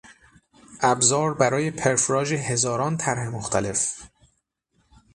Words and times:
ابزار 0.81 1.33
برای 1.33 1.71
پرفراژ 1.71 2.33
هزاران 2.33 2.97
طرح 2.97 3.29
مختلف 3.29 3.97